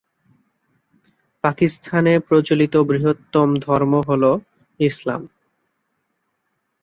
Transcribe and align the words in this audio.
পাকিস্তানে 1.43 2.13
প্রচলিত 2.19 2.73
বৃহত্তম 2.89 3.49
ধর্ম 3.59 3.93
হল 4.07 4.23
ইসলাম। 4.79 5.21